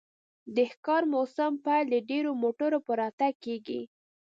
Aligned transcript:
د 0.55 0.57
ښکار 0.71 1.03
موسم 1.13 1.53
پیل 1.65 1.85
د 1.91 1.95
ډیرو 2.09 2.31
موټرو 2.43 2.79
په 2.85 2.91
راتګ 3.01 3.33
کیږي 3.45 3.81